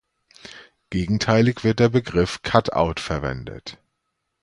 Gegenteilig 0.89 1.63
wird 1.63 1.79
der 1.79 1.89
Begriff 1.89 2.41
Cut 2.41 2.73
Out 2.73 2.99
verwendet. 2.99 3.77